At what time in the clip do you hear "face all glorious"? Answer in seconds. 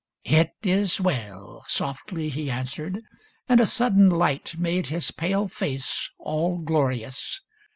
5.47-7.39